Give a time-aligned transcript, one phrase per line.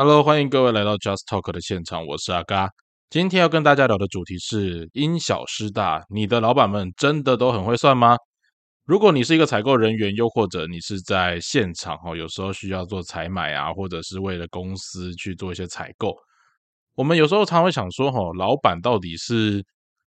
[0.00, 2.70] Hello，欢迎各位来到 Just Talk 的现场，我是阿嘎。
[3.10, 8.16] 今天要跟大家聊的主题是因小失大，你的老板们真的都很会算吗？
[8.84, 16.14] 如果你是一个采购人员，又或者你是在现场哦，有时候需要做采买啊，或者是为了公司去做一些采购，
[16.94, 19.66] 我们有时候常会想说，哈，老板到底是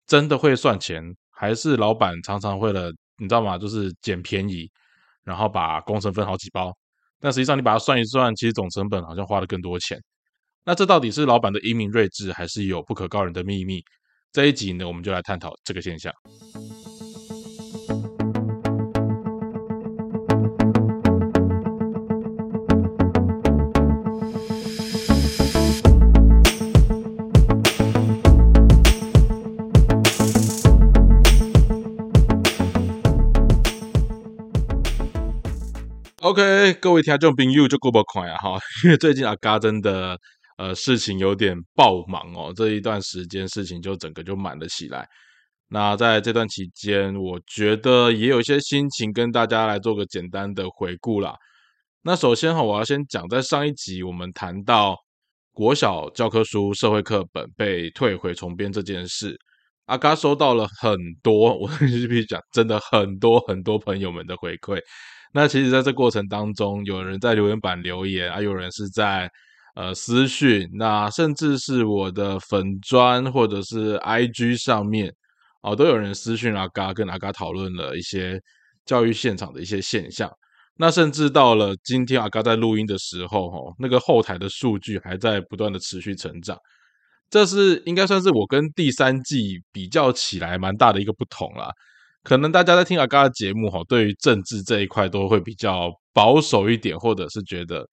[0.07, 1.03] 真的会算钱，
[1.33, 3.59] 还是老板常常为了你知道吗？
[3.59, 4.71] 就是捡便宜，
[5.25, 6.73] 然后把工程分好几包。
[7.23, 9.97] 但实际上，你把它算一算，其实总成本好像花了更多钱。
[10.65, 13.81] 那这到底是老板的英明睿智，还是有不可告人的秘密？
[14.33, 16.13] 这一集呢，我们就来探讨这个现象。
[36.33, 40.19] OK，各位听众朋友就过不快啊哈，因 为最近阿嘎真的
[40.57, 45.07] 呃事情有点爆忙哦，这一段时间事情就整个就满了起来。
[45.69, 51.35] 那在这段期间，我觉得也有一些心情跟大家来做个简单的回顾啦。
[52.01, 54.97] 那首先哈，我要先讲，在上一集我们谈到
[55.53, 59.37] 国小教科书社会课本被退回重编这件事，
[59.85, 64.81] 阿嘎收到了很多，我必须讲，真的很多很多朋友们的回馈。
[65.33, 69.31] 那其实，在这过程当中，有人在留言板留言啊，有人是在
[69.75, 75.11] 呃私讯，那甚至是我的粉砖或者是 IG 上面
[75.63, 78.39] 哦，都有人私讯阿嘎，跟阿嘎讨论了一些
[78.85, 80.31] 教育现场的一些现象。
[80.77, 86.59] 那甚至到了今天阿嘎在录音的时候，哈，那个后台的数据还在不断的持续成长。
[87.31, 91.71] 这是应该算是我跟第三季比较起来蛮大的一个不同啦。
[92.25, 97.85] 可能大家在听阿嘎的节目哈，对于政治这一块都会比较保守一点，或者是觉得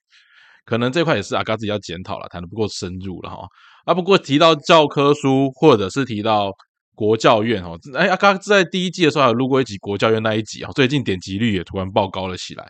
[0.66, 3.48] 可能这块也是阿嘎自己要检讨了，谈的不够深入了哈。
[3.86, 6.52] 啊，不过提到教科书，或者是提到
[6.94, 12.68] 国教院哈，哎，阿嘎在第一季的时候还有录过一集国教院那一集啊，最近点击率也突然爆高了起来。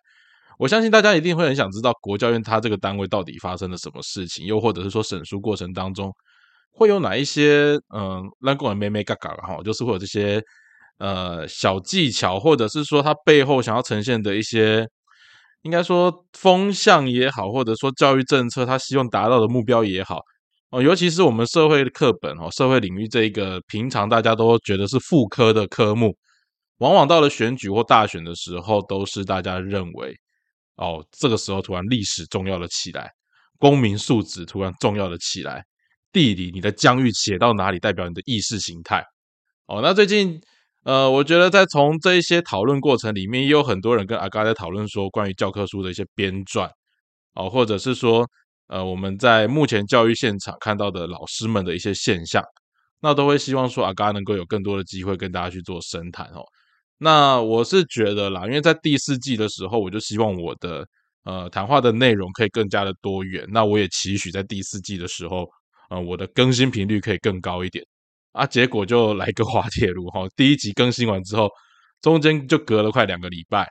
[0.57, 6.09] 我相信大家一定会很想知道国教院它这个单位到底发生了什么事情，又或者是说审书过程当中
[6.71, 10.41] 会有哪一些嗯，让工人咩咩嘎嘎哈，就是会有这些。
[10.99, 14.85] 呃，小技巧，或者是说他背后想要呈现的一些，
[15.61, 20.19] 应该说风向也好，或者说教育政策他希望达到的目标也好，
[20.71, 26.13] 哦，尤其是我们社会的课本哦，社会领域这一个平常大家都觉得是副科的科目，
[26.79, 30.13] 往往到了选举或大选的时候，都是大家认为，
[30.75, 33.09] 哦，这个时候突然历史重要了起来，
[33.57, 35.63] 公民素质突然重要了起来，
[36.11, 39.01] 地理你的疆域写到哪里，代表你的意识形态，
[39.67, 40.41] 哦，那最近。
[40.89, 46.67] 呃，我觉得在从这一些讨论过程里面，也有很多人跟阿嘎在讨论说关于教科书的一些编撰，
[47.35, 48.27] 哦，或者是说，
[48.69, 52.43] 呃，我们在目前教育现场看到的老师们的一些现象，
[53.01, 56.41] 那都会希望说阿嘎能够有更多的机会跟大家去做深谈哦。
[56.97, 60.83] 那我是觉得啦，因为在第四季的时候，我就希望我的
[61.23, 65.47] 呃谈话的内容可以更加的多元，那我也期许在第四季的时候，
[65.91, 67.85] 呃，我的更新频率可以更高一点。
[68.31, 70.27] 啊，结果就来个 滑铁卢哈！
[70.35, 71.49] 第一集更新完之后，
[72.01, 73.67] 中间就隔了快两个礼拜。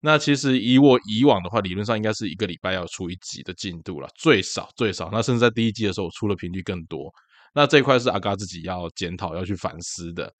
[0.00, 5.08] 那其实以我以往的话，理论上应该是一个礼拜要出一集的进度了，最少最少。
[5.10, 7.12] 那甚至在第一季的时候，我出的频率更多。
[7.52, 10.32] 那这一块是阿嘎自己要检讨、要去反思的。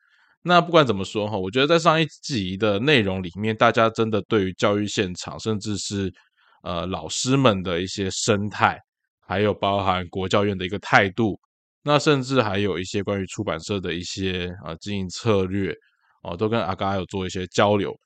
[0.43, 6.13] 那不管怎么说哈，我觉得在上一集的内容里面，大家真的对于教育现场，甚至是
[6.63, 8.79] 呃老师们的一些生态，
[9.27, 11.37] 还有包含国教院的一个态度。
[11.87, 15.73] 那甚至还有一些关于出版社的一些啊经营策略
[16.25, 17.97] 哦，都跟阿嘎有做一些交流，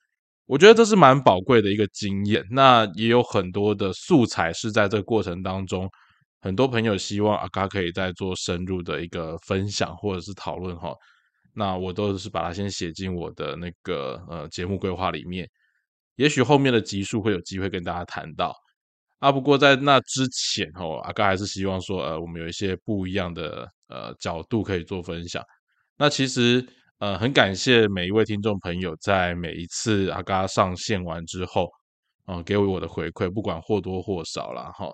[0.45, 2.45] 我觉得这是蛮宝贵的一个经验。
[2.51, 5.89] 那也有很多的素材是在这个过程当中，
[6.41, 10.93] 很多朋友希望阿嘎可以再做深入的一个分享或者是讨论哈。
[11.55, 15.49] 那我都是把它先写进我的那个呃节目规划里面，
[16.17, 18.53] 也许后面的集数会有机会跟大家谈到。
[19.21, 25.43] 啊，不过在那之前哦，阿哥还是希望说，呃，我们有一些不一样的呃角度可以做分享。
[25.95, 26.65] 那其实
[26.97, 31.69] 呃，很感谢每一位听众朋友在每一次阿嘎上线完之后，
[32.25, 34.71] 嗯，给我的回馈，不管或多或少啦。
[34.75, 34.89] 哈。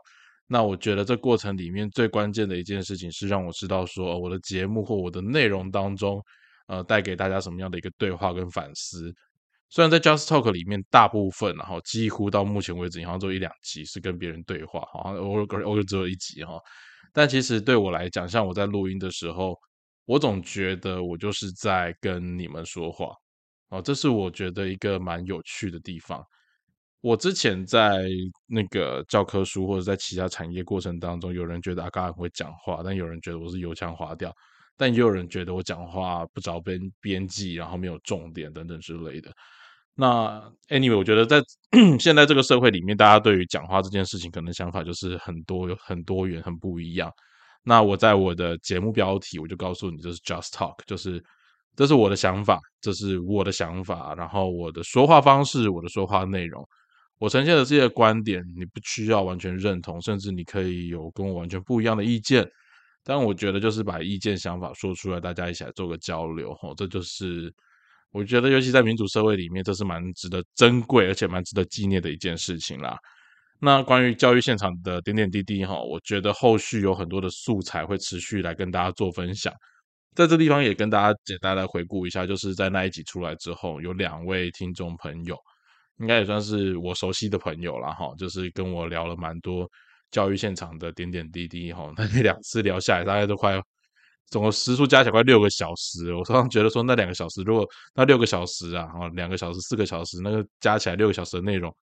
[0.46, 6.22] 那我觉得这过程里面最关键的一件事情是让我知道说，我的节目或我的内容当中，
[6.68, 9.14] 呃，带给大家什么样的一个对话跟反思。
[9.70, 16.60] 虽然在 Just Talk 里面，大部分然后几乎到目前为止，好像只有一两集是跟别人对话，好像偶尔偶尔只有一集哈。
[17.14, 19.58] 但其实对我来讲，像我在录音的时候，
[20.06, 23.08] 我总觉得我就是在跟你们说话
[23.70, 26.24] 哦，这是我觉得一个蛮有趣的地方。
[27.02, 28.08] 我之前在
[28.48, 34.34] 那个教科书或者在其他产业过程当中，有人觉得阿嘎很会讲话，但有人觉得我是油腔滑调，
[34.78, 39.32] 但也有人觉得我讲话不着边边际，然后没有重点等等之类的。
[39.96, 40.40] 那
[40.70, 41.42] anyway，我觉得在
[42.00, 47.12] 现在这个社会里面，大家对于讲话这件事情，可能想法就是很多、很多元、很不一样。
[47.64, 51.22] 那我在我的节目标题，我就告诉你，这是 just talk，就是
[51.76, 56.64] 这是我的想法，这是我的想法，然后我的说话方式，我的说话内容。
[57.18, 62.48] 我呈现的这些观点，你不需要完全认同，甚至你可以有跟我完全不一样的意见。
[63.08, 67.50] 但我觉得就是把意见、想法说出来，大家一起来做个交流，吼，这就是
[68.12, 72.98] 我觉得，尤其在民主社会里面，这是蛮值得珍贵，而且蛮值得纪念的一件事情啦。
[73.62, 79.54] 那关于教育现场的点点滴滴，哈，我觉得后续有很多的素材会持续来跟大家做分享。
[80.14, 85.38] 在这地方也跟大家简单来回顾一下，就是在那一集出来之后，有两位听众朋友。
[86.00, 89.68] 应该也算是我熟悉的朋友了哈，就是跟我聊了蛮多
[90.12, 91.92] 教育现场的点点滴滴哈。
[91.98, 93.62] 那两次聊下来，大概都快
[94.30, 96.14] 总共时数加起来快六个小时。
[96.14, 101.74] 我常常觉得说，那两个小时如果那六个小时啊，哈，两个小时四个小时，那个加起来六个小时的内容，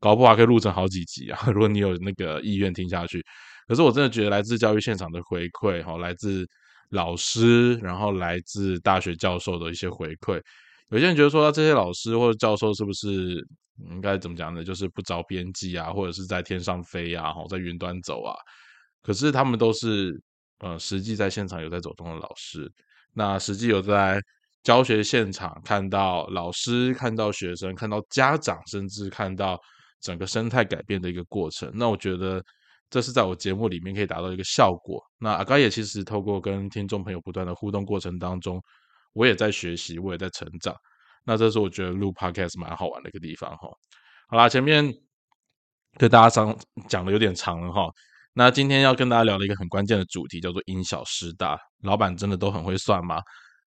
[0.00, 1.38] 搞不好可以录成好几集啊。
[1.52, 3.24] 如果你有那个意愿听下去，
[3.68, 6.46] 可是我真的觉得来自教育现场的回馈哈，来自
[6.90, 10.40] 老师，然后来自大学教授的一些回馈。
[10.90, 13.44] 有些人觉得说，这些老师或者教授是不是
[13.90, 14.62] 应该怎么讲呢？
[14.62, 18.34] 就是不着边际啊，或者是在天上飞啊，在云端走啊。
[19.02, 20.12] 可是他们都是
[20.60, 22.70] 呃，实际在现场有在走动的老师。
[23.12, 24.20] 那实际有在
[24.62, 29.58] 教学现场看到老师、看到学生、看到家长，甚至看到
[30.00, 31.70] 整个生态改变的一个过程。
[31.74, 32.42] 那我觉得
[32.88, 35.02] 这是在我节目里面可以达到一个效果。
[35.18, 38.62] 那阿高也其实透过跟听众朋友不断的互动过程当中。
[39.14, 40.74] 我也在学习，我也在成长。
[41.24, 43.68] 那这是我觉得录 podcast 蛮好玩的一个地方哈。
[44.28, 44.92] 好啦，前面
[45.98, 46.58] 对大家讲
[46.88, 47.90] 讲的有点长了哈。
[48.34, 51.58] 那今天要跟大家聊的一个很关键的主题叫做因小失大。
[51.82, 53.22] 老板真的都很会算吗？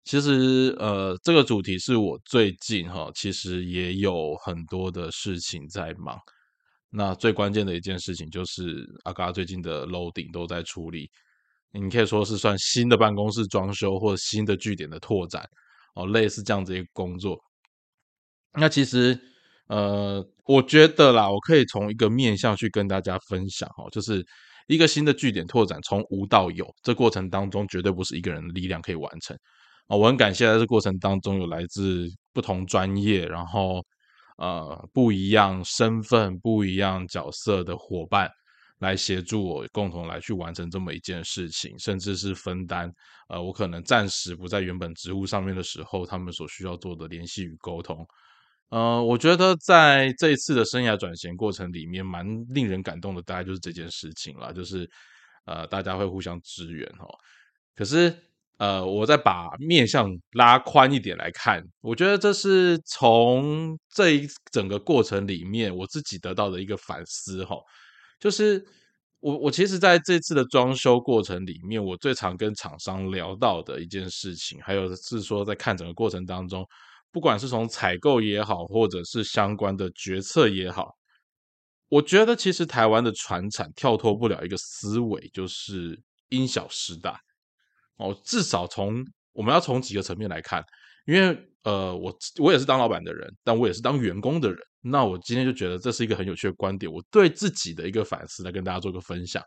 [0.05, 6.19] 其实呃，这个主题是我最近哈，其实也有很多的事情在忙。
[6.91, 11.11] 那最关键的一件事情就是阿嘎最近的楼顶都在处理。
[11.81, 15.45] 你可以说是算新的办公室装修或者新的据点的拓展
[15.97, 17.37] 哦，类似这样子一个工作。
[18.53, 19.19] 那其实
[19.69, 24.25] 呃，我觉得啦，我可以从一个面向去跟大家分享哦，就是
[24.69, 29.37] 一个新的据点拓展从无到有，这过程当中绝对不是一个人的力量可以完成
[29.89, 29.97] 啊。
[29.97, 33.83] 我很感谢在这过程当中有来自不同专业，然后
[34.39, 38.31] 呃不一样身份、不一样角色的伙伴。
[38.81, 42.93] 来协助我共同来去完成这么一件事情，甚至是分担，
[43.29, 48.07] 呃，我可能暂时不在原本职务上面的时候，他们所需要做的联系与沟通。
[48.71, 54.91] 呃，我觉得在这一次的生涯转型过程里面，蛮令人感动的，大概就是这件事情了，就是
[55.45, 57.07] 呃，大家会互相支援哦。
[57.77, 58.13] 可是，
[58.59, 67.57] 呃，我再把面向拉宽一点来看，我觉得这是从这一整个过程里面，我自己得到的一个反思哈。
[68.21, 68.65] 就是
[69.21, 76.67] 我，我其实在这次的装修过程里面，我最常跟厂商聊到的一件事情，还有是说在看整个过程当中，
[77.11, 80.95] 不管是从采购也好，或者是相关的决策也好，
[81.89, 87.21] 我觉得其实台湾的船产跳脱不了一个思维，就是因小失大。
[87.97, 90.65] 哦，至少从我们要从几个层面来看，
[91.07, 94.59] 因为呃，我我也是当老板的人，但我也是当员工的人。
[94.83, 99.43] 那我今天就觉得这是一个很有趣的观点，我对自己的一个反思来跟大家做个分享。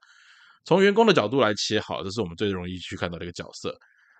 [0.66, 3.72] 从员工的角度来切，好，这是我们最容易去看到的一个角色。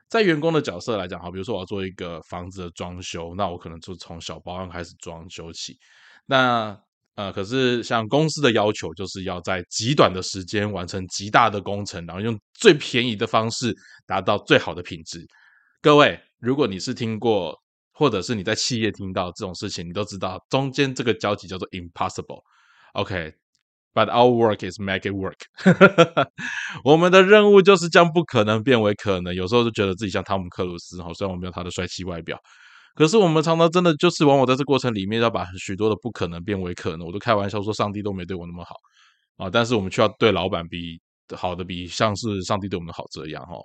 [0.10, 5.76] 在员工的角色来讲，好，比如说我要做一个房子的装修，那我可能就从小保养开始装修起。
[6.28, 6.80] 那
[7.16, 13.76] 呃，可是像公司的要求，就是要在极短的时间完成极大的工程，然后用最便宜的方式
[14.06, 15.26] 达到最好的品质。
[15.82, 17.60] 各位，如果你是听过。
[17.98, 22.42] 或者是你在企业听到这种事情，你都知道中间这个交集叫做 impossible。
[22.94, 25.36] OK，but our work is make it work。
[26.86, 29.34] 我们的任务就是将不可能变为可能。
[29.34, 32.40] 有时候就觉得自己像汤姆克鲁斯哈，虽然我没有他的帅气外表，
[32.94, 37.08] 可是我们常常真的就是往往在这过程里面要把许多的不可能变为可能。
[37.08, 38.76] 我都开玩笑说，上帝都没对我那么好
[39.38, 41.02] 啊，但是我们却要对老板比
[41.36, 43.56] 好的比像是上帝对我们好这样哈。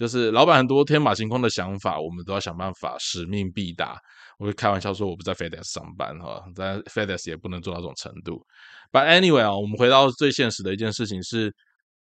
[0.00, 4.00] 就是老板很多天马行空的想法，我们都要想办法使命必达。
[4.38, 8.42] 我会开玩笑说，我不在 FedEx 上班哈，在 FedEx 也不能做到这种程度。
[8.90, 11.54] But anyway 啊，我们回到最现实的一件事情是，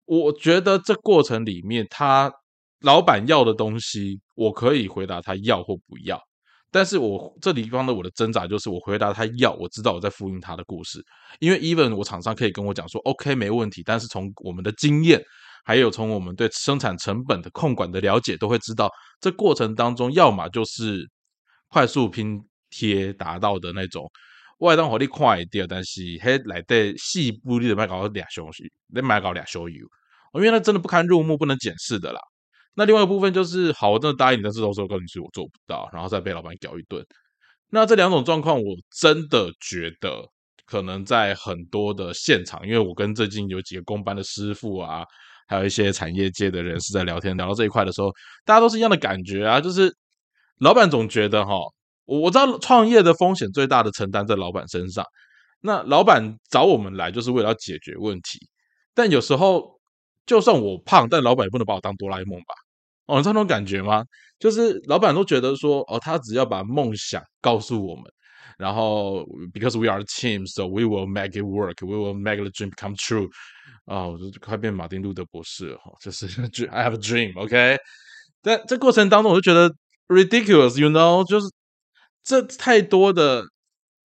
[0.05, 2.31] 我觉得这过程里面，他
[2.81, 6.21] 老板要的东西，我可以回答他要或不要。
[6.71, 11.03] 但是我这里方的我的挣扎就是，我回答他要，我知道我在复印他的故事，
[11.39, 15.19] 因为 even 我厂商可以跟我讲说，OK 没问题，但是从我们的经验，
[15.63, 18.89] 还有从我们对生产成本的控管的了解，都会知道
[19.19, 21.09] 这过程当中，要么就是
[21.67, 22.39] 快速拼
[22.69, 24.09] 贴达到的那种
[24.59, 28.63] 外当火力快一点，但是还来的细部你得买搞俩休息，
[28.93, 29.85] 得买搞俩修油，
[30.33, 32.19] 因为那真的不堪入目，不能检视的啦。
[32.75, 37.05] 那另外一部分就是，好，我真的答应你，但是到时候告诉你是我做不到，然后再被老板屌一顿。
[37.69, 40.23] 那这两种状况，我真的觉得
[40.65, 45.03] 可能在很多的现场，因为我跟最近有几个工班的师傅啊，
[45.49, 48.09] 还有一些产业界的人士在聊天，聊到这一块的时候，
[48.45, 49.93] 大家都是一样的感觉啊，就是
[50.59, 51.53] 老板总觉得哈，
[52.05, 55.03] 我知道创业的风险最大的承担在老板身上，
[55.59, 58.39] 那老板找我们来就是为了要解决问题，
[58.93, 59.77] 但有时候。
[60.25, 62.53] 就算我胖，但老板也不能把我当哆啦 A 梦吧？
[63.07, 64.03] 哦，你知道那种感觉吗？
[64.37, 68.03] 就是老板都觉得说，哦，他只要把梦想告诉我们，
[68.59, 69.23] 然后
[69.53, 72.49] because we are a team, so we will make it work, we will make the
[72.49, 73.29] dream come true。
[73.85, 76.27] 啊，我就快变马丁路德博士了哈，就是
[76.67, 77.77] I have a dream, OK？
[78.41, 79.73] 但这过程当中，我就觉得
[80.09, 81.47] ridiculous，you know，就是
[82.21, 83.43] 这太多的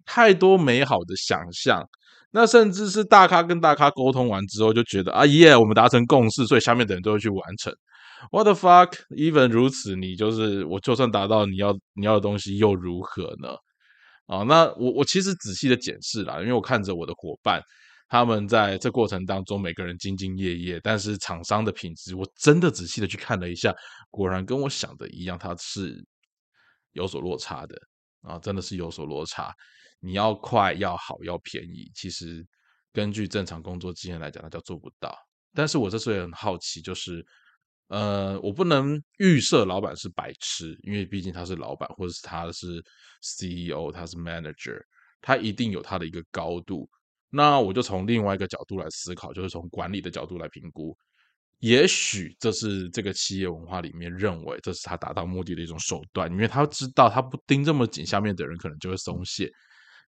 [0.07, 1.85] 太多美好的想象。
[2.31, 7.73] 那甚至是大咖跟大咖沟通完之后，就觉得啊耶，我们达成共识，所以下面的人都会去完成。
[8.31, 13.51] What the fuck？Even 如此，你就是我就算达到你要你要的东西又如何呢？
[14.27, 17.61] 啊，那我我其实仔细的检视了，因为我看着我的伙伴，
[18.09, 23.75] 他们在这过程当中每个人兢兢业业，但是厂商的品质，我真的仔细的去看了一下，
[24.11, 26.03] 果然跟我想的一样，它是
[26.93, 27.77] 有所落差的
[28.23, 29.53] 啊，真的是有所落差。
[30.01, 32.47] 你要快要好要便宜，其实
[32.93, 35.15] 根据正常工作经验来讲，那叫做不到。
[35.55, 37.25] 但是我这时候也很好奇，就是
[37.89, 42.83] 呃，我不能预设老板是白痴，因为毕竟他是老板，或者是他是
[43.21, 44.81] CEO，他是 manager，
[45.21, 46.89] 他一定有他的一个高度。
[47.31, 50.97] 那我就从另外一个角度来思考，就是从管理的角度来评估。
[51.61, 59.51] 也许这是这个企业文化里面认为这是他达到目的的一种手段，因为他知道他不盯这么紧，下面的人可能就会松懈。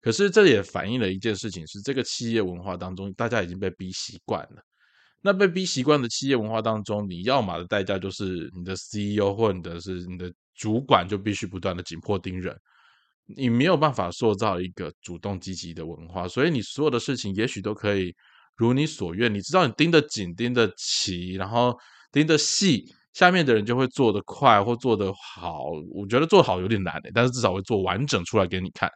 [0.02, 4.62] 可是这也反映了一件事情，是这个企业文化当中，大家已经被逼习惯了。
[5.26, 12.56] 那被逼习惯的企业文化当中，你要么的代价就是你的 CEO 或者是你的主管就必须不断的紧迫盯人，
[13.36, 18.14] 你没有办法塑造一个主动积极的文化，所以你所有的事情也许都可以
[18.54, 19.34] 如你所愿。
[19.34, 21.76] 你知道你盯得紧、盯得齐，然后
[22.12, 25.64] 盯得细，下面的人就会做得快或做得好。
[25.92, 28.88] 我觉得做好有点难诶，但是至少会做完整出来给你看。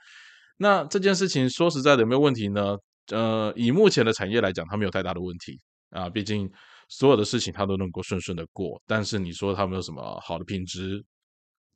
[0.57, 2.77] 那这件事情说实在的有没有问题呢？
[3.13, 5.59] 呃，以目前的产业来讲，它没有太大的问题
[5.91, 6.09] 啊。
[6.09, 6.51] 毕竟
[6.89, 8.81] 所有的事情它都能够顺顺的过。
[8.87, 11.05] 但是你说它没有什么好的品质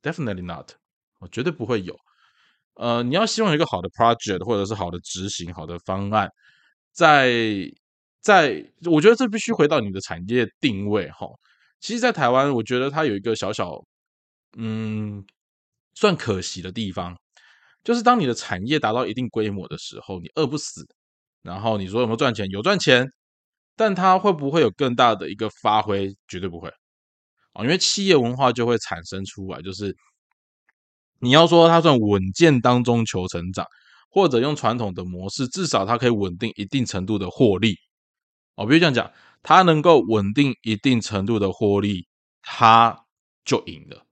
[0.03, 0.73] ？Definitely not，
[1.21, 1.97] 我绝对不会有。
[2.75, 6.29] 呃，你要希望有一个好的 project 或者是好的执行、好的方案，
[6.93, 7.71] 在
[8.21, 11.27] 在，我觉得这必须回到你的产业定位哈。
[11.81, 13.79] 其实，在台湾，我觉得它有一个小小
[14.57, 15.25] 嗯，
[15.95, 17.17] 算可惜的地方。
[17.85, 20.87] 就是当你的产业达到一定规模的时候，你饿不死，
[21.43, 22.49] 然后你说有没有赚钱？
[22.49, 23.07] 有赚钱，
[23.77, 26.15] 但它会不会有更大的一个发挥？
[26.29, 26.69] 绝对不会
[27.53, 27.63] 啊！
[27.63, 29.95] 因为企业文化就会产生出来，就是
[31.21, 33.67] 你要说它算稳健当中求成长，
[34.11, 37.77] 或者用传统的模式，至少它可以稳定一定程度的获利
[38.57, 38.67] 哦。
[38.67, 39.11] 比如这样讲，
[39.43, 42.07] 它能够稳定一定程度的获利，
[42.43, 43.05] 它
[43.45, 44.05] 就赢了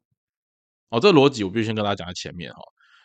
[0.91, 1.01] 哦。
[1.01, 2.61] 这逻辑我必须先跟大家讲在前面哈。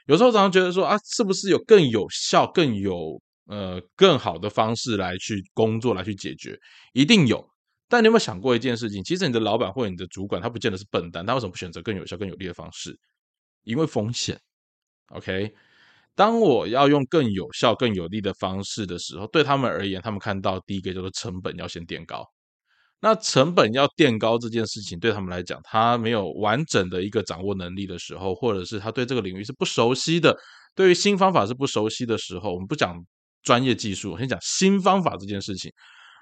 [0.06, 6.58] 有时候常常觉得说啊，是不是有更有效、更有呃更好的方式来去工作、来去解决？
[6.94, 7.48] 一定有。
[7.90, 9.04] 但你有没有想过一件事情？
[9.04, 12.94] 其实你的老板或者你的主管，他不见得是笨蛋，他为什么不选择更有效、更有利的方式？
[13.64, 14.38] 因为风险。
[15.12, 15.54] OK，
[16.16, 22.26] 当我要用更有效、更有利的方式的时候，对他们而言，他们看到第一个叫做成本要先垫高。
[23.00, 30.36] 那成本要垫高这件事情，对他们来讲，他没有完整的一个掌握能力的时候，或者是他对这个领域是不熟悉的，
[30.76, 32.98] 对于新方法是不熟悉的时候，我们不讲
[33.48, 35.72] 专业技术，先讲新方法这件事情。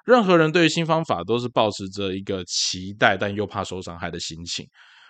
[0.06, 4.64] 任何人对于新方法都是保持着一个期待，但又怕受伤害的心情。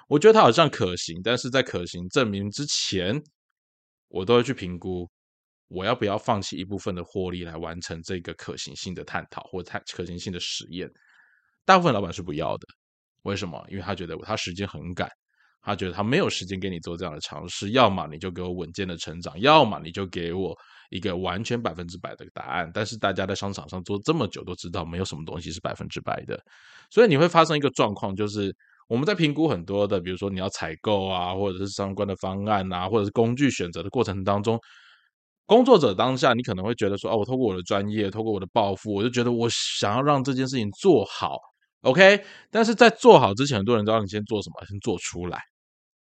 [0.08, 3.22] 我觉得它好像可行，但是在可行证明之前，
[4.08, 5.06] 我都会去评估
[5.68, 10.90] 我要不要放弃一部分的获利来完成这个可行性的探讨或探可行性的实验。
[11.66, 12.66] 大部分老板是不要的，
[13.24, 13.62] 为什么？
[13.70, 15.10] 因为他觉得他时间很赶，
[15.66, 17.72] 他觉得他没有时间给你做这样的尝试。
[17.72, 20.56] 要么你就给我稳健的成长，要么你就给我
[20.92, 22.70] 一个完全百分之百的答案。
[22.74, 26.40] 但是大家在商场上做这么久，都知道没有什么东西是百分之百的。
[26.92, 28.56] 所以你会发生一个状况，就是
[28.88, 34.60] 我们在评估很多的，比如说你要采购啊，或者是相关的方案啊，或者是工具选择的过程当中，
[35.48, 41.40] 工作者当下你可能会觉得说，哦，我透过我的专业，透过我的抱负，我就觉得我想要让这件事情做好
[41.82, 42.24] ，OK。
[42.52, 45.40] 但是在做好之前，很多人都要你先做什么，先做出来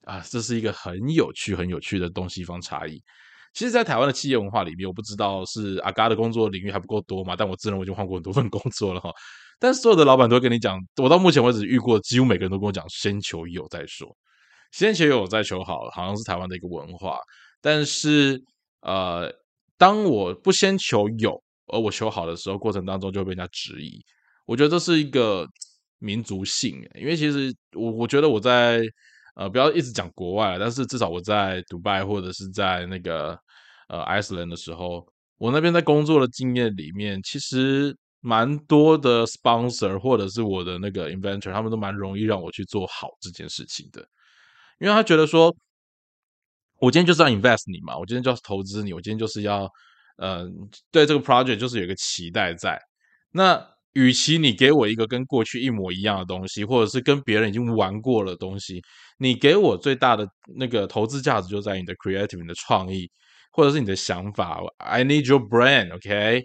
[0.05, 3.03] 啊，这是一个很有趣、很有趣的东西方差异。
[3.53, 7.35] 其实，在台湾的企业文化里面，我不知道是阿嘎的工作领域还不够多嘛？
[7.37, 9.11] 但我自认为已经换过很多份工作了哈。
[9.59, 14.09] 但所有的老板都会跟你讲，我到目前为止遇过，几乎每个人都跟我讲，先求有再说，
[14.71, 17.19] 先求有再求好，好像是台湾的一个文化。
[17.61, 18.41] 但是，
[18.83, 19.29] 呃，
[19.77, 24.01] 当我不先求有，而我求好的时候，过程当中就会被人家质疑。
[24.47, 25.45] 我觉得这是一个
[25.99, 28.81] 民族性，因为其实我我觉得我在。
[29.41, 33.31] 呃，不要一直讲国外，但是至少我在迪拜或者是在那个
[33.89, 35.03] 呃 Iceland 的时候，
[35.39, 44.07] 我那边在工作的经验里面，其实蛮多的 sponsor 或者是我的那个 inventor，他们都蛮容易让我去做好这件事情的，
[44.79, 45.57] 因为他觉得说，
[46.79, 49.67] 我今天就是要 invest 你嘛，我今天就要投资你，我今天就是要
[50.19, 50.47] 呃
[50.93, 52.79] 对这个 project 就是有一个期待在，
[53.33, 53.67] 那。
[53.95, 58.81] 与其你给我一个跟过去一模一样的东西，或者是跟别人已经玩过了东西，
[59.19, 60.25] 你给我最大的
[60.57, 63.11] 那个投资价值就在你的 creative、你的创意，
[63.51, 64.61] 或者是你的想法。
[64.79, 66.45] I need your brain，OK？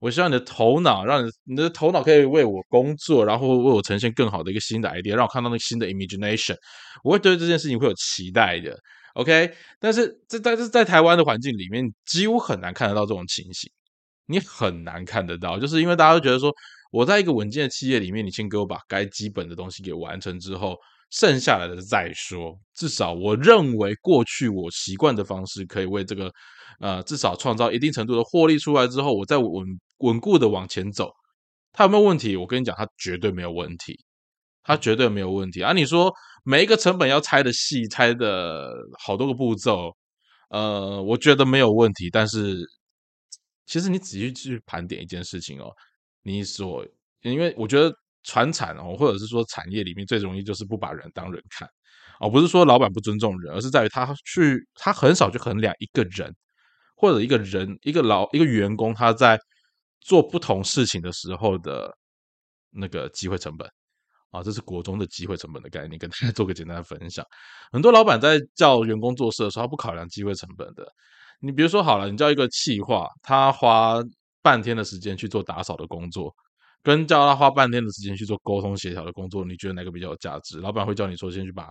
[0.00, 6.56] 我希望你的头脑，让你你的头脑可以为我工作，然后为我呈现更好的一个新的 idea，让我看到那个新的 imagination。
[7.04, 8.76] 我会对这件事情会有期待的
[9.14, 9.52] ，OK？
[9.78, 13.70] 但是在但是在台湾的环境里面，几乎很难看得到这种情形，
[14.26, 16.52] 你很难看得到，就是因为大家都觉得说。
[16.90, 20.76] 我在一个稳健的企业里面，你先给我把该基本的东西给完成之后，
[21.10, 22.58] 剩下来的再说。
[22.74, 26.32] 至少我认为过去我习惯的方式，可以为这个
[26.80, 29.64] 呃至少创造一定程度的获利出来之后，我再稳
[29.98, 31.10] 稳固的往前走。
[31.72, 32.36] 他有没有问题？
[32.36, 33.96] 我跟你讲，他绝对没有问题，
[34.64, 35.72] 他绝对没有问题啊！
[35.72, 39.92] 你说每一个成本要拆的细，拆的好多个步骤，
[40.48, 42.10] 呃，我觉得没有问题。
[42.10, 42.56] 但是
[43.66, 45.70] 其实你仔细去盘点一件事情哦。
[46.22, 46.86] 你所，
[47.22, 51.68] 因为我觉得传产哦，或者是说产业里面最容易就是不把人当人看，
[52.20, 56.34] 哦，不是说老板不尊重人，而是在于他去，他很少去衡量一个人
[56.94, 59.38] 或者一个人一个老一个员工他在
[60.00, 61.90] 做不同事情的时候的
[62.70, 63.66] 那个机会成本
[64.30, 67.24] 啊，这是国中的机会成本的概念，跟大家做个简单的分享。
[67.72, 70.86] 很多老板在叫员工做事的时候，他不考量机会成本的。
[71.40, 74.02] 你比如说好了，你叫一个企划，他花。
[74.42, 76.34] 半天的时间去做打扫的工作，
[76.82, 80.58] 跟叫他花半天的时间去做沟通协调的工作，你觉得哪个比较有价值？
[80.60, 81.70] 老板会叫你说先去把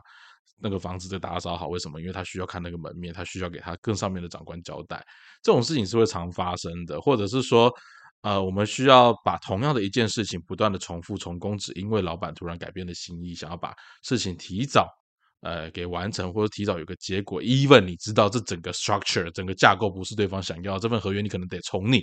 [0.62, 1.99] 那个房子再打扫好，为什么？
[2.01, 5.03] 因为他需要看那个门面，他需要给他更上面的长官交代。
[5.41, 7.73] 这种事情是会常发生的，或者是说，
[8.21, 14.98] 呃，我们需要把同样的一件事情不断的重复重工，只因为老板突然改变了心意，想要把事情提早。
[15.41, 22.02] 呃，给完成或者提早有个结果，even 你知道这整个 structure 整个架构不是对方想要，这份合约你可能得从你，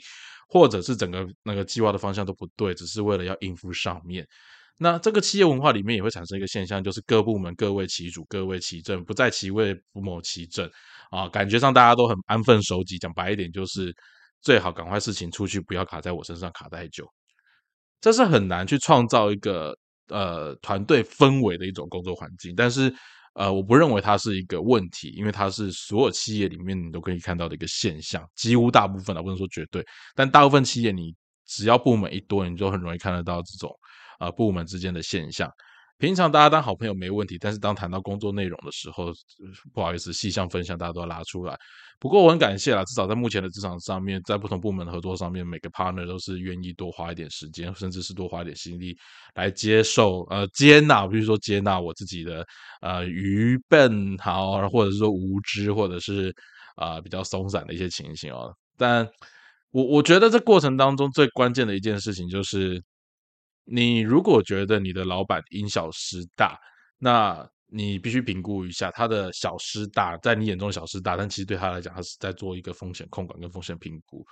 [0.48, 4.26] 或者是整个那个计划的方向都不对，只是为了要应付上面。
[4.78, 10.66] 那这个企业文化里面也会产生一个现象，就是各部门各为其主，各为其政，不在其位不谋其政
[11.10, 12.98] 啊，感觉上大家都很安分守己。
[12.98, 13.94] 讲白一点，就是
[14.40, 17.06] 最好赶快事情出去，不要卡在我身上卡太久。
[18.00, 19.76] 这是很难去创造一个
[20.08, 22.90] 呃团队氛围的一种工作环境，但是。
[23.36, 33.70] 呃，我不认为它是一个问题，因为它是所有企业里面你都可以看到的一个现象，几乎大部分啊，不能说绝对，但大部分企业你只要部门一多，你就很容易看得到这种
[34.20, 35.50] 呃部门之间的现象。
[35.98, 39.10] 平常大家当好朋友没问题，但是当谈到工作内容的时候，
[39.72, 41.56] 不好意思，细项分享大家都要拉出来。
[41.98, 48.94] 不过我很感谢啦，至少在目前的职场上面，在不同部门的合作上面，每个 partner 都是愿意多花一点时间，甚至是多花一点心力
[49.34, 52.46] 来接受呃接纳，比如说接纳我自己的
[52.82, 56.30] 呃愚笨好，或者是说无知，或者是
[56.74, 58.54] 啊比较松散的一些情形哦。
[58.76, 59.08] 但
[59.70, 62.82] 我我觉得这过程当中最关键的一件事情就是。
[63.66, 66.56] 你如果觉得你的老板因小失大，
[66.98, 74.24] 那你必须评估一下他的小失大，在你眼中小失大，但其实对他来讲，他是在做一个风险控管跟风险评估。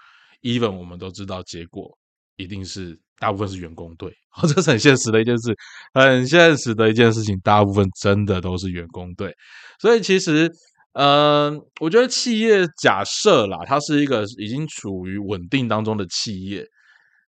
[0.42, 1.90] Even 我们都知道，结果
[2.36, 4.14] 一定是大部分是员工队，
[4.54, 5.52] 这是很现实的一件事，
[5.94, 9.34] 很现实的一件事情，大部分真的都是员工队。
[9.80, 10.48] 所以其实，
[10.92, 16.64] 嗯，我觉得企业假设啦，它是一个已经处于稳定当中的企业。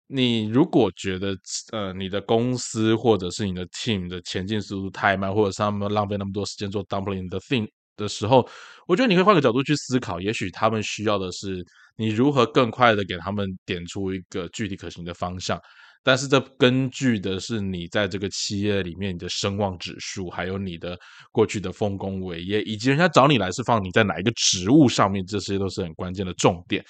[0.08, 1.36] 你如果觉得
[1.72, 8.48] 呃你的公司或者是你的 team 的前进速度太慢，或者是他们浪费那么多时间做 dumpling 的 thing 的时候，
[8.88, 11.66] 我觉得你可以换个角度去思考，也许他们需要的是
[11.98, 15.60] 你如何更快的给他们点出一个具体可行的方向，
[16.04, 20.96] 但是这根据的是你在这个企业里面你的声望指数，还有你的
[21.32, 26.86] 过去的丰功伟业，以及人家找你来是放你在哪一个职务上面，这些都是很关键的重点。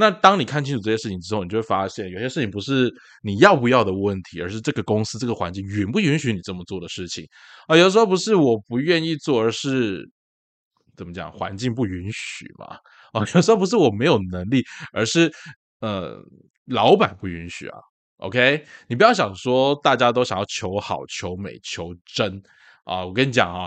[0.00, 2.90] 那当你看清楚这些事情之后，你就会发现有些事情不是
[3.22, 7.24] 你要不要的问题，而是这个公司这个环境允不允许你这么做的事情
[7.68, 7.76] 啊。
[7.76, 10.10] 有时候不是我不愿意做，而是
[10.96, 12.78] 怎么讲，环境不允许嘛。
[13.12, 15.30] 啊，有时候不是我没有能力，而是
[15.80, 16.18] 呃，
[16.64, 17.78] 老板不允许啊。
[18.18, 22.42] OK，你不要想说大家都想要求好、求美、求真
[22.84, 23.04] 啊！
[23.04, 23.66] 我跟你讲啊，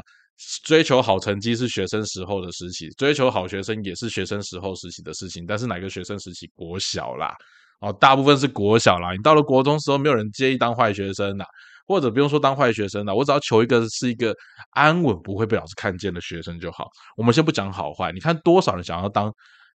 [0.63, 5.45] 追求好成绩是学生时候的事情，追求好学生也是学生时候时期的事情。
[5.45, 6.47] 但是哪个学生时期？
[6.55, 7.35] 国小啦，
[7.79, 9.11] 哦，大部分是国小啦。
[9.13, 11.45] 你到了国中时候，没有人介意当坏学生啦，
[11.85, 14.35] 或者不用说当坏学生了，我只要求一个是一个
[14.71, 16.89] 安稳、不会被老师看见的学生就好。
[17.17, 19.33] 我们先不讲好坏，你看多少人想要当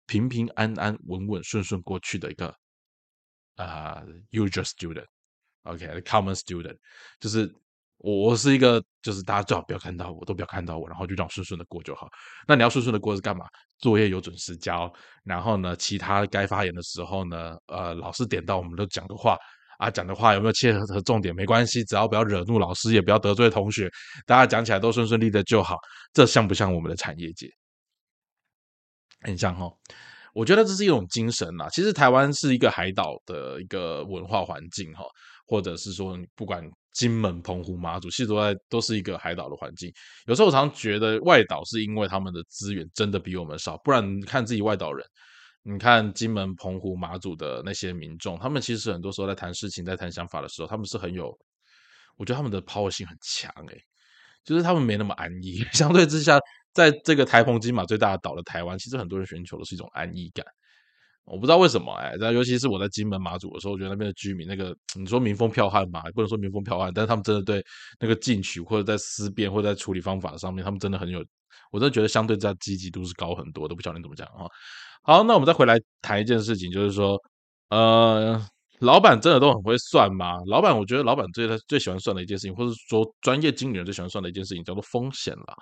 [0.07, 2.55] 平平安安、稳稳顺顺过去的一个。
[3.57, 4.02] 啊
[4.33, 6.76] ，usual student，OK，common student，
[7.18, 7.50] 就是
[7.98, 12.09] 我我是一个，就是大家最好不要看到我，都不要看到我，然后就让顺顺的过就好。
[12.46, 13.46] 那你要顺顺的过是干嘛？
[13.78, 14.92] 作业有准时交，
[15.24, 19.37] 然后呢，其他该发言的时候呢，呃，老师点到我们都讲个话
[19.78, 23.90] 啊，讲的话有没有切合重点没关系，只要不要惹怒老师，也不要得罪同学，
[24.26, 25.76] 大家讲起来都顺顺利的就好。
[26.12, 27.48] 这像不像我们的产业界？
[29.22, 29.72] 很像哦。
[30.32, 31.66] 我觉得这是一种精神呐。
[31.70, 35.02] 其实台湾是一个海岛的一个文化环境哈，
[35.46, 36.62] 或者是说，不管
[36.96, 39.92] 金门、澎湖、马祖，其实都在都是一个海岛的环境。
[40.26, 45.06] 有时候我常觉得外岛是因为他们的资源真的比我们少，不然你看自己外岛人，
[45.62, 51.37] 你看金门、澎湖、马祖的那些民众，他们其实很多时候在谈事情、在谈想法的时候，他们是很有，
[52.16, 53.78] 我觉得他们的 power 性很强诶，
[54.42, 56.40] 就是他们没那么安逸， 相对之下。
[56.72, 60.44] 在这个台澎金马最大的岛的台湾，其实很多人寻求的是一种安逸感。
[61.27, 67.65] 我不知道为什么哎，但尤其是我在金门马祖的时候，我觉得那边的居民，那个你说民风剽悍嘛，不能说民风剽悍，但是他们真的对
[67.99, 71.19] 那个进取或者在思辨或者在处理方法上面，他们真的很有，
[71.73, 74.47] 我真的觉得相对在积极度是高很多，都不晓得你怎么讲啊。
[75.03, 77.21] 好，那我们再回来谈一件事情，就是说，
[77.71, 78.41] 呃，
[78.79, 80.37] 老板真的都很会算吗？
[80.47, 85.55] 老板，我觉得老板最他最喜欢算的一件事情，或者说专业经理人最喜欢算的一件事情，叫做风险了。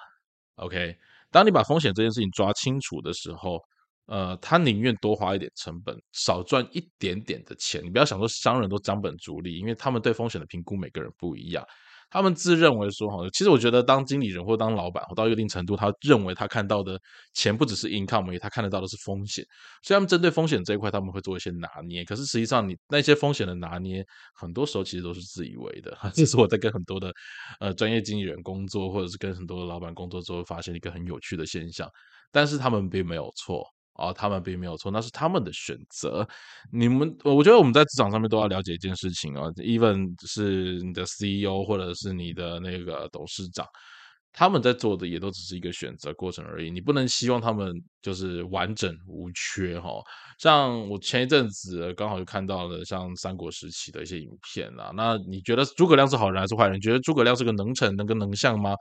[0.57, 0.95] OK，
[1.31, 3.59] 当你把风险这件事情抓清楚的时候，
[4.07, 7.83] 呃，他宁愿多花一点成本，少赚一点点的钱。
[7.85, 11.65] 你不要想说商人都张本逐利，因为他们对风险的评估每个人不一样。
[12.11, 17.01] 他们自认为说，哈，其实我觉得当经理人或当老板，到一定程度，他认为他看到的
[17.33, 19.45] 钱不只是 income，他看得到的是风险。
[19.83, 22.05] 所以他们针对风险这一块，他们会做一些拿捏。
[22.05, 25.97] 可是实际上，你那些风险的拿捏，很多时候其实都是自以为的。
[26.15, 27.11] 这是我在跟很多的
[27.59, 31.89] 呃专业经理人工作，或者是跟很多的老板工作之后，发现一个很有趣的现象。
[32.31, 33.65] 但是他们并没有错。
[33.95, 36.27] 啊，他们并没有错，那是他们的选择。
[36.73, 43.67] 你们，我觉得我们在职场上面都要了解一件事情啊，even 是你的 CEO 或者是你的那个董事长，
[44.33, 46.71] 他们在做的也都只是一个选择过程而已。
[46.71, 49.91] 你不能希望他们就是完整无缺哈。
[50.39, 56.77] 像我前一阵子刚好就看到了像三国时期的一些影片啊，那你觉得诸葛亮是好人还是坏人？
[56.77, 58.75] 你觉得诸葛亮是个能臣、能跟能相吗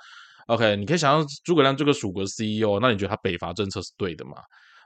[0.48, 4.34] ？OK，你可以想象诸葛亮这个蜀国 CEO，那你觉得他北伐政策是对的吗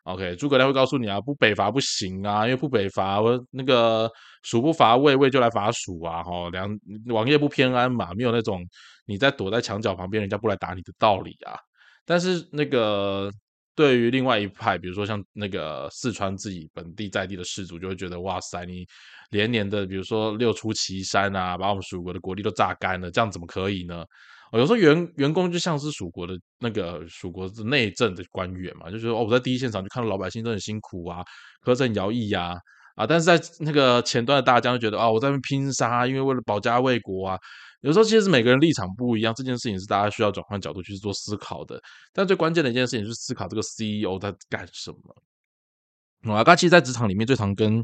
[0.08, 4.10] ？OK，诸葛亮会告诉你啊，不北伐不行啊，因为不北伐，我那个
[4.42, 6.70] 蜀不伐魏，魏就来伐蜀啊，哈，两
[7.08, 8.66] 王爷不偏安嘛，没有那种
[9.06, 11.60] 你在躲在墙角旁边，人家不来打你的道理啊。
[12.06, 13.30] 但是那个
[13.76, 18.86] 对于另外一派，比如说像那个四川自己本地在地的士族，就会觉得哇塞，你
[19.32, 24.06] 连年的比如说六出祁山啊，把我们蜀国的国力都榨干了，这样怎么可以呢？
[24.54, 31.24] 有时候员员工就像是蜀国的那个蜀国的内政的官员嘛，就说哦，我在第一现场就看到老百姓都很辛苦啊，
[31.64, 32.56] 苛政徭役呀，
[32.96, 37.38] 啊，但是在那个前端的大家就觉得啊，我在那拼杀，因为为了保家卫国啊。
[37.82, 41.80] 有时候其实每个人立场不一样，这件事情是大家需要转换角度去做思考的。
[42.12, 46.34] 但最关键的一件事情是思考这个 CEO 在干什么。
[46.34, 47.80] 啊，他其实，在职场里面最常跟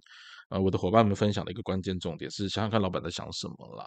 [0.49, 3.85] 呃我的伙伴们分享的一个关键重点是，想想看老板在想什么啦。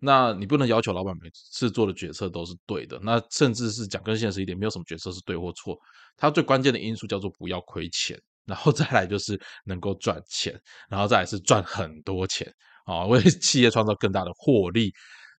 [0.00, 5.76] 那你不能要求老板每次做的决策都是对的，那甚至是讲更现实一点，没有什么决策是对或错。
[6.16, 10.58] 它最关键的因素叫做不要亏钱，然后再来就是能够赚钱，
[10.88, 12.52] 然后再来是赚很多钱
[12.84, 14.92] 啊，为企业创造更大的获利，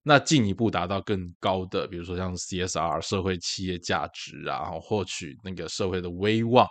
[0.02, 6.66] 那进一步达到更高的，比如说像 CSR 社会企业价值啊，获取那个社会的威望。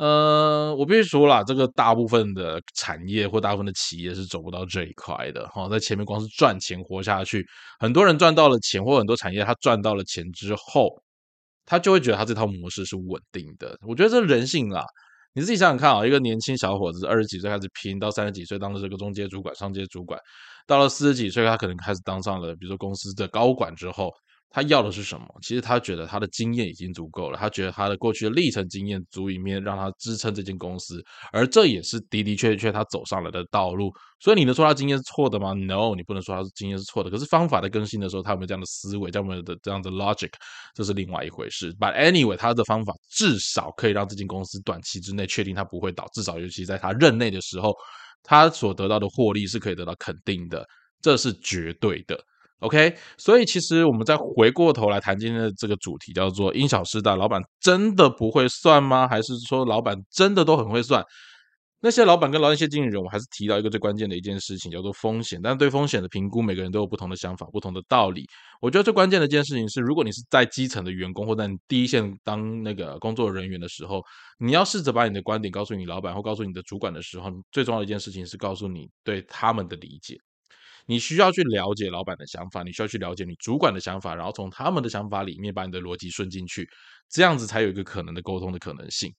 [0.00, 5.68] 呃，我必须说了，这个大部分的产业或大部分的企业是走不到这一块的哈。
[5.68, 7.46] 在前面光是赚钱活下去，
[7.78, 10.88] 很多人赚到了钱，或很多产业他赚到了钱之后，
[11.66, 13.76] 他就会觉得他这套模式是稳定的。
[13.86, 14.82] 我觉得这人性啦，
[15.34, 20.18] 你自己想想看啊，一个年轻小伙子二十几岁开始拼，到三十几岁当了这个中阶主管、上阶主管，
[20.66, 24.10] 到了四十几岁，他可能开始当上了比如说公司的高管之后。
[24.52, 25.26] 他要的是什么？
[25.42, 31.00] 其实他觉得他的经验已经足够了，他觉得他的过去的历程经验足以面让他支撑这间公司，
[31.32, 33.92] 而这也是的的确确他走上了的道路。
[34.18, 37.08] 所以你能说他经验是错的吗？No，你不能说他是经验是错的。
[37.08, 40.30] 可是方法在更新的时候，他有没有这样的思维，这样的这样的 logic，
[40.74, 41.72] 这是另外一回事。
[41.74, 47.72] But anyway，他的方法至少可以让这间公司短期之内确定他不会倒，至少尤其在他任内的时候，
[48.24, 50.66] 他所得到的获利是可以得到肯定的，
[51.00, 52.20] 这是绝对的。
[52.60, 57.16] OK，所以其实我们再回过头来谈今天的这个主题，叫做因小失大。
[57.16, 59.08] 老板真的不会算吗？
[59.08, 61.02] 还是说老板真的都很会算？
[61.82, 65.40] 那些老板跟老那些经理人，我还是提到一个最关键的一件事情，叫做风险。
[65.42, 68.26] 但对风险的评估，每个人都有不同的想法、不同的道理。
[68.60, 74.02] 我觉得最关键的一件事情是，如果你是在基层的员工，或在你第一线当那个工作人员的时候，
[74.38, 80.18] 你要试着把你的观点告诉你老板或告诉你的主管的时候，最重要的一件事情是告诉你对他们的理解。
[80.90, 86.68] 你需要去了解老板的想法，你需要去了解你主管的想法，然后从他们的想法里面把你的逻辑顺进去，
[87.08, 89.14] 这样子才有一个可能的沟通的可能性。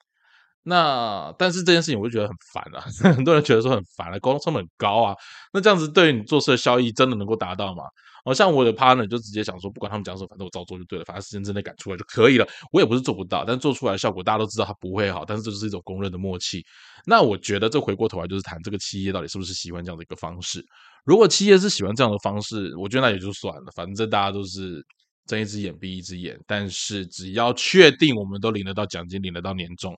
[0.64, 2.84] 那但是这件事情我就觉得很烦啊，
[3.16, 5.16] 很多人觉得说很烦了，沟通成本很高啊。
[5.54, 7.86] 那这样子对于你做事的效益真的能够达到吗？
[8.24, 12.48] 好像我的 partner 就直接想说，不管他们讲什么，反正我照做就对了，反正时间真的赶出来就可以了。
[12.72, 16.64] 我也不是做不到，但做出来的效果大家都知道它不会好，但是这就是一种公认的默契。
[17.06, 20.64] 那我觉得这回过头来就是谈这个企业到底是不是喜欢这样的一个方式。
[21.04, 24.86] 如果企业是喜欢这样的方式，我觉得那也就算了，反正大家都是
[25.26, 26.40] 睁一只眼闭一只眼。
[26.46, 29.98] 但是只要确定我们都领得到奖金，领得到年终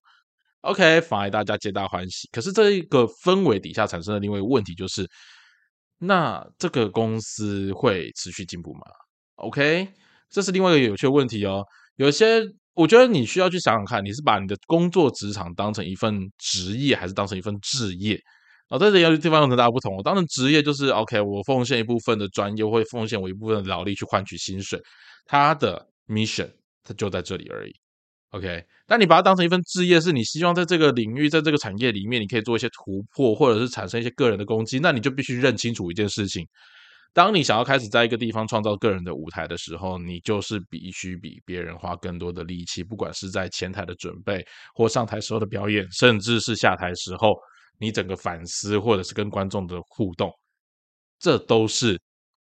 [0.62, 2.30] ，OK，反而大家皆大欢喜。
[2.32, 5.06] 可是这一个氛围底下产生的另外一个问题就是。
[6.00, 8.82] 那这个公司会持续进步吗
[9.36, 9.88] ？OK，
[10.30, 11.66] 这是另外一个有趣的问题哦。
[11.96, 12.42] 有些
[12.74, 18.20] 我觉得你需要去想想看，你是把你的工作职场当成一份职业，还是当成一份置业？
[18.70, 19.96] 啊，在这有地方有很大不同。
[19.96, 24.82] 我当成职业就是 OK，我奉献一部分的专业，会奉献我一部分的劳力去换取薪水。
[25.26, 26.50] 它的 mission
[26.84, 27.74] 它就在这里而已。
[28.34, 36.44] OK，但你把它当成一份职业，是你希望在这个领域，在这个产业里面，你可以做一些突破，或者是产生一些个人的攻击，那你就必须认清楚一件事情：，
[37.14, 44.44] 当你想要开始在一个地方创造个人的舞台的时候，你就是必须比别人花更多的力气，不管是在前台的准备，
[44.74, 47.36] 或上台时候的表演，甚至是下台时候
[47.78, 50.34] 你整个反思，或者是跟观众的互动，
[51.20, 52.02] 这都是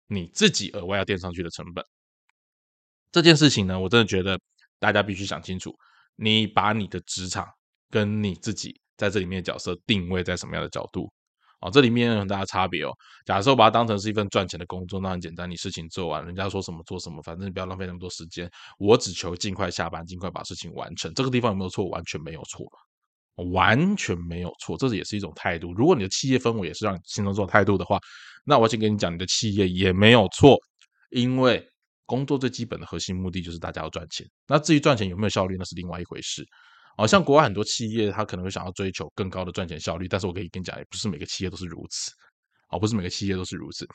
[0.08, 1.82] 你自己额外要垫上去的成本。
[3.10, 4.38] 这件事情呢，我真的觉得。
[4.80, 5.72] 大家必须想清楚，
[6.16, 7.46] 你把你的职场
[7.90, 11.08] 跟你自己在这里面角色定位在什么样的角度？
[11.60, 12.92] 哦，这里面有很大的差别哦。
[13.26, 18.50] 假设我把它当成是一份赚钱的工作，那很简单，你事情做完，人家说什么做什么，反正你不要浪费那么多时间。
[18.78, 21.12] 我只求尽快下班，尽快把事情完成。
[21.12, 21.86] 这个地方有没有错？
[21.90, 22.66] 完全没有错，
[23.52, 24.74] 完全没有错。
[24.78, 25.74] 这也是一种态度。
[25.74, 28.00] 如果你的企业氛围也是让你心中这种态度的话，
[28.46, 30.56] 那我先跟你讲，你的企业也没有错，
[31.10, 31.62] 因为。
[32.10, 34.26] 工作最基本的核心目的就是大家要赚钱。
[34.48, 36.44] 那至于赚钱有没有效率，那是另外一回事。
[36.96, 42.10] 好像国外很多企业，他可能会想要追求更高的赚钱效率，但是我可以跟你讲，也不是每个企业都是如此。
[42.70, 43.86] 哦，不是每个企业都是如此。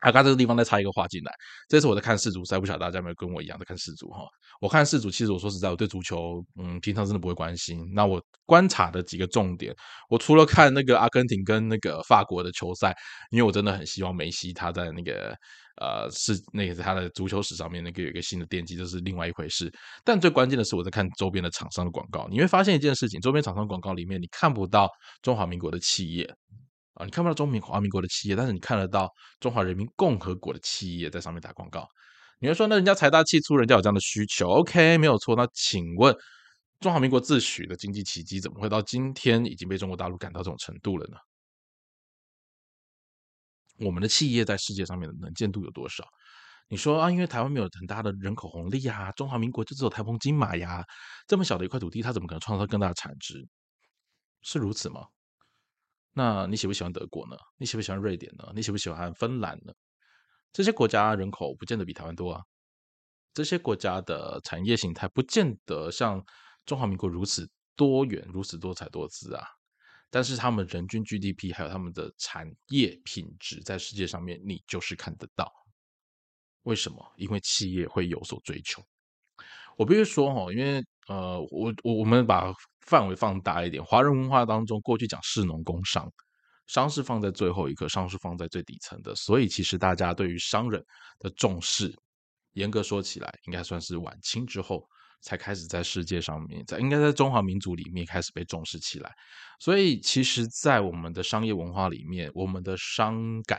[0.00, 1.32] 啊，刚这个地方再插一个话进来，
[1.68, 4.26] 这次我在看世足赛，不晓得大家有没有跟我一样在看世足哈？
[4.60, 7.80] 我看世足，其实我说实在，我对足球，嗯，平常真的不会关心。
[7.94, 9.72] 那我观察的几个重点，
[10.10, 12.94] 我除了看那个阿根廷跟那个法国的球赛，
[13.30, 15.34] 因为我真的很希望梅西他在那个。
[15.78, 19.70] 呃，是那个是他的足球史上面那个有一个新的奠基，这是另外一回事。
[20.04, 24.88] 但最关键的是，我在看周边的厂商的广告，你会发现一件事情：周边厂商广告里面，你看不到
[25.20, 26.24] 中华民国的企业
[26.94, 31.86] 啊，你看不到中华民国的企业，但是你看得到中华人民共和国的企业在上面打广告。
[32.38, 35.36] 你会说，那人家财大气粗，人家有这样的需求，OK，没有错。
[35.36, 36.14] 那请问，
[36.80, 41.16] 中华民国自诩的经济奇迹，怎么会到今天已经被中国大陆赶到这种程度了呢？
[43.78, 46.04] 我们的企业在世界上面的能见度有多少？
[46.68, 50.84] 你说啊，因为台湾没有很大的人口红利呀，中华民国就只有台风金马呀，
[51.28, 53.46] 这么小的一块土地，它怎么可能创造更大的产值？
[54.42, 55.06] 是如此吗？
[56.12, 57.36] 那你喜不喜欢德国呢？
[57.58, 58.50] 你喜不喜欢瑞典呢？
[58.54, 59.72] 你喜不喜欢芬兰呢？
[60.52, 62.42] 这些国家人口不见得比台湾多啊，
[63.34, 66.24] 这些国家的产业形态不见得像
[66.64, 69.44] 中华民国如此多元、如此多彩多姿啊。
[70.10, 75.52] 但是他们人均 GDP 还有他们的产业品质，在世界上面你就是看得到。
[76.62, 77.12] 为什么？
[77.16, 78.82] 因为企业会有所追求。
[79.76, 86.10] 我必须说哈，因为呃，我我我们把范围放大一点，华人文化当中过去讲士农工商，
[86.66, 90.84] 商是放在最后一个，商是放在最底层的，所以其实大家对于商人
[91.18, 91.94] 的重视，
[92.54, 94.88] 严格说起来，应该算是晚清之后
[95.20, 99.12] 才开始在世界上面，在应该在中华民族里面开始被重视起来。
[99.58, 103.58] 所以，其实，在我们的商业文化里面，我们的伤感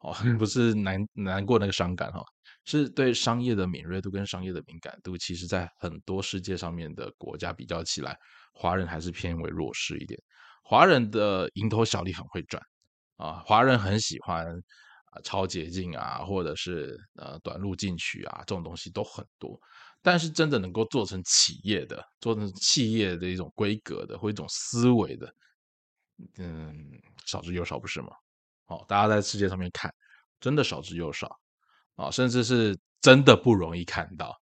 [0.00, 2.22] 哦， 不是难难过那个伤感哈，
[2.64, 8.16] 是对商业的敏锐度跟商业的敏感度，其实在很多世界上面的国家比较起来，
[8.52, 10.18] 华人还是偏为弱势一点。
[10.64, 12.62] 华人的蝇头小利很会赚
[13.16, 19.58] 啊，华人很喜欢啊超捷径啊，或者是呃短路进取啊，这种东西都很多。
[20.02, 25.32] 但是真的能够做成企业的，做成企业的一种规格的或一种思维的，
[26.38, 26.76] 嗯，
[27.24, 28.08] 少之又少，不是吗？
[28.66, 29.94] 好，大家在世界上面看，
[30.40, 31.38] 真的少之又少
[31.94, 34.36] 啊，甚至是真的不容易看到。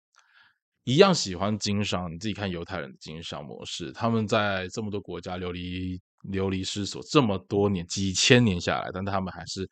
[0.84, 9.68] 一样喜欢经商，你自己看犹太人的经商模式，他们在这么多国家流离流离失所这么多年，几千年下来，但他们还是。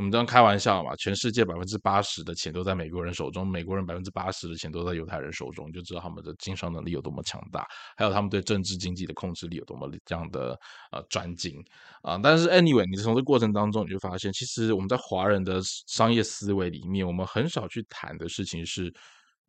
[0.00, 0.96] 我们这样开玩笑嘛？
[0.96, 7.66] 全世界百分之八十的钱都在美国人手中，美国人百分之八十的钱都在犹太人手中，就知道他们的经商能力有多么强大，
[7.98, 10.58] 还有他们对政治经济的控制力有多么这样的
[10.90, 11.62] 呃专精
[12.00, 12.18] 啊！
[12.22, 18.90] 但是 anyway，你从这过程当中你就发现，其实我们在华人的商业思维里面，我们很少去谈的事情是，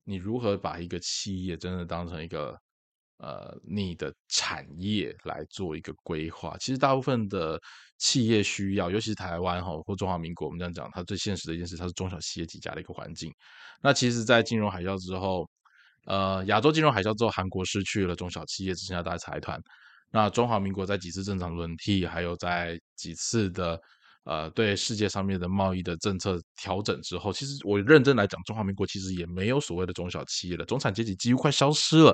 [0.03, 2.59] 你如何把一个企业真的当成一个。
[3.21, 7.61] 呃，你的产业来做一个规划，其实大部分的
[7.99, 13.31] 企业需要，尤其是台湾哈或中华民国，我们这样讲，它最现实的一件事，它是中小企业几家的一个环境。
[13.79, 15.47] 那其实，在金融海啸之后，
[16.07, 19.61] 呃，亚洲金融海啸之后，韩国失去了中小企业，只剩下大财团。
[20.11, 23.79] 那中华民国在几次正常轮替，还有在几次的
[24.23, 32.11] 呃对世界上面的贸易的政策调整之后，其实我认真来讲，中华民国其实也没有所谓的中小企业了，中产阶级几乎快消失了。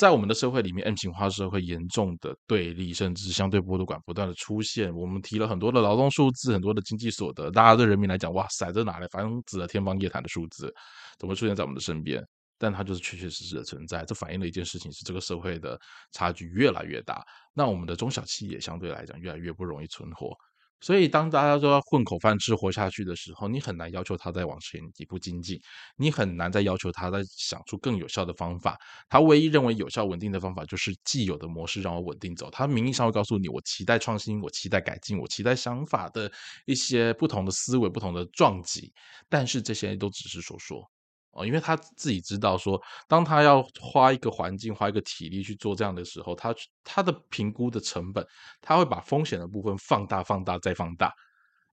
[0.00, 4.90] 在我们的社会里面，M 型化社会严重的对立，甚至相对剥夺感不断的出现。
[4.94, 10.72] 我们提了很多的劳动数字，很多的经济所得，大家对人民来讲，哇塞，这哪来房子的天方夜谭的数字？
[11.18, 12.26] 怎么出现在我们的身边？
[12.56, 14.02] 但它就是确确实实的存在。
[14.06, 15.78] 这反映了一件事情：是这个社会的
[16.12, 17.22] 差距越来越大。
[17.52, 20.34] 那我们的中小企业相对来讲越来越不容易存活。
[20.80, 25.60] 所以，当大家都要混口饭吃活下去的时候，你很难要求他再往前一步精进，
[25.96, 28.78] 你很难再要求他再想出更有效的方法。
[29.08, 32.50] 他唯一认为有效稳定的方法，就是既有的模式让我稳定走。
[32.50, 36.30] 他名义上会告诉你，我期待创新，我期待改进，我期待想法的
[36.66, 38.92] 一些不同的思维、不同的撞击，
[39.28, 40.99] 但是这些都只是说说。
[41.32, 48.26] 哦，因为他自己知道说，当他要花一个环境、花一个体力去做这样的时候，他他的评估的成本，
[48.60, 51.12] 他会把风险的部分放大、放大再放大，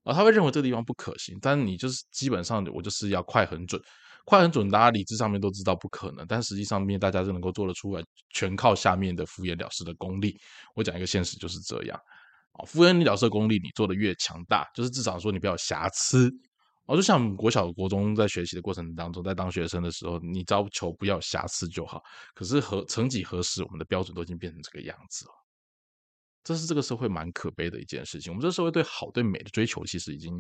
[0.04, 1.36] 而他会认为这个地方不可行。
[1.42, 3.82] 但你就是基本上，我就是要快很准，
[4.26, 10.40] 快很准，大家理智上面都知道不可能，但实际上面大家是能够做得出来，全靠下面的敷衍了事的功力。
[10.76, 12.00] 我讲一个现实就是这样，
[12.54, 16.32] 啊，敷衍了事的功力你做的越强大，就是至少说你不要瑕疵。
[16.88, 22.02] 我就像国小、国中在学习的过程当中，在当学生的时候，你只要求不要瑕疵就好。
[22.34, 25.32] 可是和曾几何时，我们的标准都已经变成这个样子了。
[26.46, 28.32] 这是这个社会蛮可悲的一件事情。
[28.32, 30.34] 我们这个社会对好、对美的追求，其实已经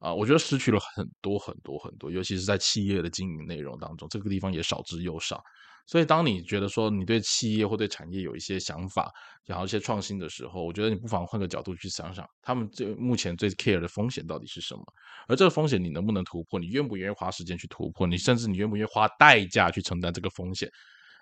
[0.00, 2.10] 啊，我觉得失去了很多很多很多。
[2.10, 5.40] 尤其是在企业的经营内容当中，这个地方也少之又少。
[5.86, 9.10] 所以，当你觉得说你对企业或对产业有一些想法，
[9.44, 14.82] 然后一些创新的时候，我觉得你不妨换个角度去想想，他们最目前最 care 的风险到底是什么？
[15.28, 16.58] 而这个风险你能不能突破？
[16.58, 18.06] 你愿不愿意花时间去突破？
[18.06, 20.68] 你甚至你愿不愿意花代价去承担这个风险？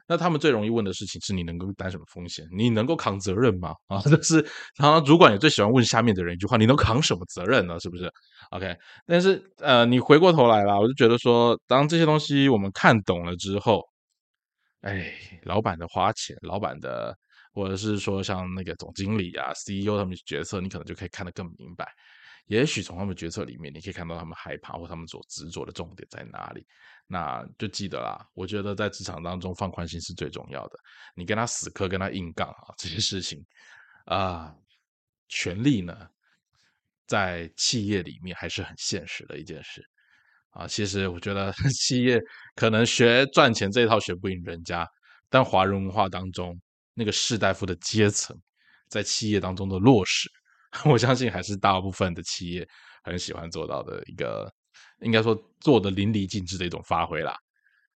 [0.09, 2.45] 那他们最容易问的事情是你能够担什么风险？
[2.57, 3.73] 你能够扛责任吗？
[3.89, 4.41] 啊， 这是
[4.77, 7.79] 常常主管也最喜欢问下面的人一句话：你能扛什么责任呢？
[7.81, 8.09] 是不是
[8.51, 8.77] ？OK？
[9.07, 13.83] 但是呃，你回过头来了，我就觉得说，当这些东西我们看懂了之后。
[14.83, 17.17] 哎，老板的花钱，老板的，
[17.53, 21.93] 或者是说像那个总经理啊、CEO 他们决策，你可能就可以看得更明白。
[22.47, 26.67] 也许从他们决策里面，你可以看到他们害怕或他们所执着的重点在哪里。
[27.07, 30.79] 那就记得啦，我觉得在职场当中放宽心是最重要的。
[31.15, 33.45] 你跟他死磕、跟他硬杠啊，这些事情
[34.07, 34.53] 啊，
[35.29, 35.97] 权力呢，
[37.07, 39.89] 在企业里面还是很现实的一件事。
[40.53, 42.21] 啊，其实我觉得 企业
[42.55, 44.87] 可能学赚钱这一套学不赢人家，
[45.29, 46.59] 但华人文化当中
[46.95, 48.37] 那个士大夫的阶层
[48.89, 50.29] 在企业当中的落实，
[50.85, 52.67] 我相信还是大部分的企业
[53.03, 54.53] 很喜欢做到的一个，
[55.01, 57.35] 应该说做的淋漓尽致的一种发挥啦。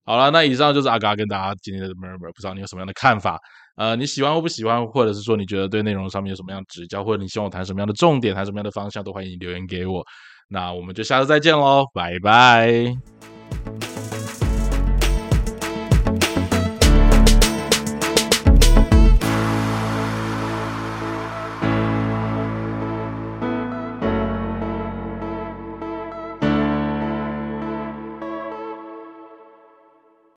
[0.05, 3.39] 好了，那以上就是阿嘎跟大家今天的 murmur，不知道你有什么样的看法？
[3.77, 10.05] 呃，你喜欢或不喜欢，或者是说你觉得对内容上面有什么样的指教，或者你希望我谈什么样的重点，谈什么样的方向，都欢迎你留言给我。
[10.47, 12.95] 那我们就下次再见喽，拜拜。